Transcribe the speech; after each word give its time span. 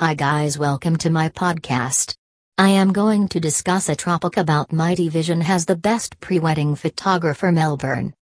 Hi 0.00 0.14
guys, 0.14 0.56
welcome 0.56 0.94
to 0.98 1.10
my 1.10 1.28
podcast. 1.28 2.14
I 2.56 2.68
am 2.68 2.92
going 2.92 3.26
to 3.30 3.40
discuss 3.40 3.88
a 3.88 3.96
topic 3.96 4.36
about 4.36 4.72
Mighty 4.72 5.08
Vision 5.08 5.40
has 5.40 5.66
the 5.66 5.74
best 5.74 6.20
pre-wedding 6.20 6.76
photographer 6.76 7.50
Melbourne. 7.50 8.14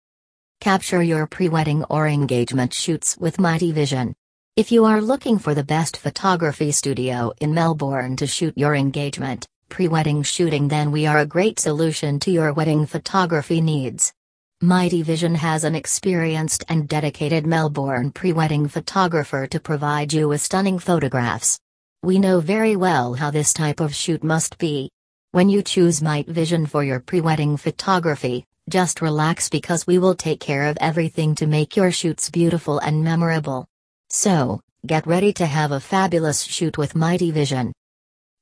Capture 0.60 1.02
your 1.02 1.26
pre-wedding 1.26 1.82
or 1.90 2.06
engagement 2.06 2.72
shoots 2.72 3.16
with 3.18 3.40
Mighty 3.40 3.72
Vision. 3.72 4.14
If 4.54 4.70
you 4.70 4.84
are 4.84 5.00
looking 5.00 5.36
for 5.36 5.52
the 5.52 5.64
best 5.64 5.96
photography 5.96 6.70
studio 6.70 7.32
in 7.40 7.52
Melbourne 7.52 8.14
to 8.18 8.26
shoot 8.28 8.56
your 8.56 8.76
engagement, 8.76 9.44
pre-wedding 9.68 10.22
shooting 10.22 10.68
then 10.68 10.92
we 10.92 11.06
are 11.06 11.18
a 11.18 11.26
great 11.26 11.58
solution 11.58 12.20
to 12.20 12.30
your 12.30 12.52
wedding 12.52 12.86
photography 12.86 13.60
needs. 13.60 14.12
Mighty 14.60 15.02
Vision 15.02 15.34
has 15.34 15.64
an 15.64 15.74
experienced 15.74 16.64
and 16.68 16.86
dedicated 16.86 17.44
Melbourne 17.44 18.12
pre-wedding 18.12 18.68
photographer 18.68 19.48
to 19.48 19.58
provide 19.58 20.12
you 20.12 20.28
with 20.28 20.40
stunning 20.40 20.78
photographs. 20.78 21.58
We 22.04 22.18
know 22.18 22.38
very 22.38 22.76
well 22.76 23.14
how 23.14 23.30
this 23.30 23.54
type 23.54 23.80
of 23.80 23.94
shoot 23.94 24.22
must 24.22 24.58
be. 24.58 24.90
When 25.30 25.48
you 25.48 25.62
choose 25.62 26.02
Mighty 26.02 26.30
Vision 26.30 26.66
for 26.66 26.84
your 26.84 27.00
pre-wedding 27.00 27.56
photography, 27.56 28.44
just 28.68 29.00
relax 29.00 29.48
because 29.48 29.86
we 29.86 29.98
will 29.98 30.14
take 30.14 30.38
care 30.38 30.66
of 30.66 30.76
everything 30.82 31.34
to 31.36 31.46
make 31.46 31.76
your 31.76 31.90
shoots 31.90 32.28
beautiful 32.28 32.78
and 32.80 33.02
memorable. 33.02 33.64
So, 34.10 34.60
get 34.86 35.06
ready 35.06 35.32
to 35.32 35.46
have 35.46 35.72
a 35.72 35.80
fabulous 35.80 36.42
shoot 36.42 36.76
with 36.76 36.94
Mighty 36.94 37.30
Vision. 37.30 37.72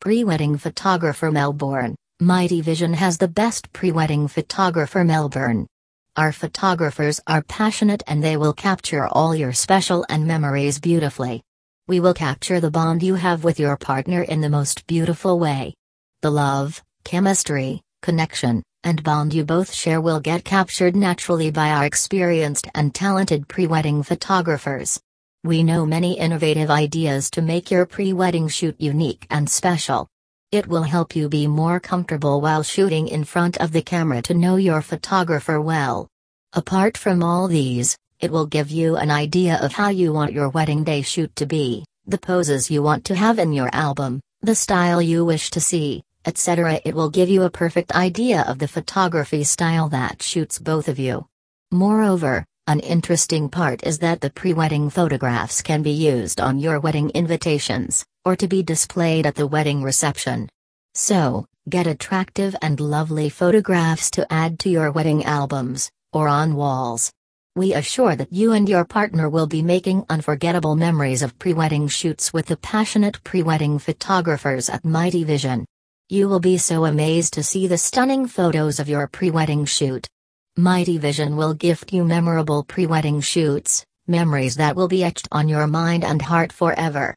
Pre-wedding 0.01 0.59
photographer 0.59 1.31
Melbourne, 1.31 1.95
Mighty 2.19 2.63
Vision 2.63 2.93
has 2.95 3.17
the 3.17 3.29
best 3.29 3.73
pre-wedding 3.73 4.27
photographer 4.27 5.05
Melbourne. 5.05 5.69
Our 6.17 6.33
photographers 6.33 7.21
are 7.29 7.43
passionate 7.43 8.03
and 8.09 8.25
they 8.25 8.37
will 8.37 8.55
capture 8.55 9.07
all 9.07 9.37
your 9.37 9.53
special 9.53 10.05
and 10.09 10.27
memories 10.27 10.81
beautifully. 10.81 11.45
We 11.89 11.99
will 11.99 12.15
capture 12.15 12.61
the 12.61 12.71
bond 12.71 13.03
you 13.03 13.17
have 13.17 13.43
with 13.43 13.59
your 13.59 13.77
partner 13.77 14.23
in 14.23 14.41
the 14.41 14.49
most 14.49 14.87
beautiful 14.87 15.41
way. 15.41 15.75
The 16.21 16.31
love, 16.31 16.81
chemistry, 17.03 17.83
connection, 18.03 18.63
and 18.85 19.03
bond 19.03 19.35
you 19.35 19.45
both 19.45 19.75
share 19.75 20.01
will 20.01 20.21
get 20.21 20.45
captured 20.45 20.95
naturally 20.95 21.51
by 21.51 21.71
our 21.73 21.85
experienced 21.85 22.69
and 22.77 22.95
talented 22.95 23.49
pre 23.49 23.67
wedding 23.67 24.05
photographers. 24.05 25.01
We 25.43 25.65
know 25.65 25.85
many 25.85 26.17
innovative 26.17 26.71
ideas 26.71 27.29
to 27.33 27.43
make 27.43 27.69
your 27.69 27.85
pre 27.85 28.13
wedding 28.13 28.47
shoot 28.47 28.77
unique 28.79 29.27
and 29.29 29.51
special. 29.51 30.07
It 30.53 30.69
will 30.69 30.85
help 30.85 31.17
you 31.17 31.29
be 31.29 31.49
more 31.49 31.81
comfortable 31.81 32.41
while 32.41 32.63
shooting 32.63 33.09
in 33.09 33.25
front 33.25 33.57
of 33.57 33.73
the 33.73 33.83
camera 33.83 34.23
to 34.23 34.35
know 34.35 34.55
your 34.55 34.83
photographer 34.83 35.61
well. 35.61 36.07
Apart 36.53 36.97
from 36.97 37.25
all 37.25 37.49
these, 37.49 37.97
it 38.23 38.31
will 38.31 38.47
give 38.47 38.71
you 38.71 38.97
an 38.97 39.11
idea 39.11 39.59
of 39.61 39.73
how 39.73 39.89
you 39.89 40.13
want 40.13 40.33
your 40.33 40.49
wedding 40.49 40.85
day 40.85 41.03
shoot 41.03 41.35
to 41.35 41.45
be, 41.45 41.85
the 42.07 42.17
poses 42.17 42.71
you 42.71 42.81
want 42.81 43.05
to 43.05 43.17
have 43.17 43.41
in 43.41 43.53
your 43.53 43.69
album, 43.73 44.21
the 44.43 44.55
style 44.55 45.03
you 45.03 45.25
wish 45.25 45.51
to 45.51 45.61
see, 45.61 46.05
etc. 46.25 46.81
It 46.85 46.95
will 46.95 47.11
give 47.11 47.29
you 47.29 47.43
a 47.43 47.51
perfect 47.51 47.93
idea 47.93 48.43
of 48.47 48.61
the 48.61 48.69
photography 48.69 49.43
style 49.43 49.89
that 49.89 50.23
shoots 50.23 50.61
both 50.61 50.87
of 50.89 51.01
you. 51.01 51.27
Moreover, 51.73 52.45
an 52.69 52.79
interesting 52.79 53.49
part 53.49 53.83
is 53.83 53.99
that 53.99 54.21
the 54.21 54.31
pre 54.31 54.53
wedding 54.53 54.89
photographs 54.89 55.61
can 55.61 55.83
be 55.83 55.91
used 55.91 56.41
on 56.41 56.61
your 56.61 56.79
wedding 56.79 57.11
invitations, 57.11 58.05
or 58.25 58.37
to 58.37 58.47
be 58.47 58.63
displayed 58.63 59.27
at 59.27 59.35
the 59.35 59.49
wedding 59.49 59.83
reception. 59.83 60.49
So, 60.95 61.47
get 61.69 61.89
attractive 61.89 62.55
and 62.63 62.79
lovely 62.79 63.31
photographs 63.31 64.13
to 64.13 64.33
add 64.33 64.61
to 64.61 64.71
your 64.71 64.93
wedding 64.93 65.25
albums, 65.25 65.91
or 66.13 66.29
on 66.29 66.55
walls. 66.55 67.11
We 67.55 67.75
assure 67.75 68.17
that 68.17 68.33
you 68.33 68.53
and 68.53 68.67
your 68.67 68.87
partner 68.87 69.29
will 69.29 69.47
be 69.47 69.61
making 69.61 70.07
unforgettable 70.09 70.75
memories 70.75 71.21
of 71.21 71.39
pre 71.39 71.53
wedding 71.53 71.87
shoots 71.87 72.33
with 72.33 72.47
the 72.47 72.57
passionate 72.57 73.23
pre 73.25 73.43
wedding 73.43 73.79
photographers 73.79 74.71
at 74.71 74.87
Mighty 74.87 75.23
Vision. 75.23 75.67
You 76.09 76.31
will 76.31 76.41
be 76.41 76.57
so 76.57 76.87
amazed 76.87 77.35
to 77.35 77.43
see 77.43 77.67
the 77.67 77.77
stunning 77.77 78.27
photos 78.27 78.81
of 78.81 78.89
your 78.89 79.07
pre 79.07 79.31
wedding 79.31 79.67
shoot. 79.67 80.09
Mighty 80.57 80.97
Vision 80.97 81.37
will 81.37 81.53
gift 81.53 81.93
you 81.93 82.07
memorable 82.07 82.65
pre 82.65 82.87
wedding 82.87 83.21
shoots, 83.21 83.85
memories 84.07 84.55
that 84.57 84.75
will 84.75 84.89
be 84.89 85.05
etched 85.05 85.29
on 85.31 85.47
your 85.47 85.67
mind 85.67 86.05
and 86.05 86.23
heart 86.23 86.55
forever. 86.55 87.15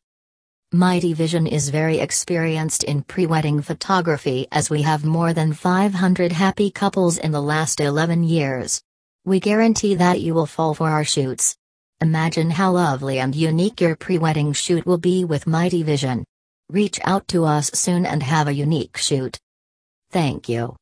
Mighty 0.74 1.14
Vision 1.14 1.48
is 1.48 1.70
very 1.70 2.00
experienced 2.00 2.84
in 2.84 3.04
pre 3.04 3.26
wedding 3.26 3.62
photography 3.62 4.48
as 4.52 4.70
we 4.70 4.82
have 4.82 5.06
more 5.06 5.32
than 5.32 5.54
500 5.54 6.34
happy 6.34 6.72
couples 6.72 7.20
in 7.20 7.32
the 7.32 7.42
last 7.42 7.80
11 7.80 8.26
years. 8.26 8.82
We 9.26 9.40
guarantee 9.40 9.96
that 9.96 10.22
you 10.22 10.36
will 10.36 10.46
fall 10.46 10.76
for 10.76 10.88
our 10.88 11.04
shoots. 11.04 11.58
Imagine 12.00 12.52
how 12.52 12.74
lovely 12.74 13.18
and 13.18 13.34
unique 13.34 13.82
your 13.82 13.96
pre 13.96 14.20
wedding 14.20 14.54
shoot 14.54 14.86
will 14.86 15.00
be 15.00 15.26
with 15.26 15.48
Mighty 15.48 15.82
Vision. 15.82 16.24
Reach 16.70 17.00
out 17.04 17.28
to 17.30 17.44
us 17.44 17.72
soon 17.74 18.06
and 18.06 18.22
have 18.22 18.48
a 18.48 18.54
unique 18.54 18.98
shoot. 18.98 19.40
Thank 20.12 20.48
you. 20.48 20.74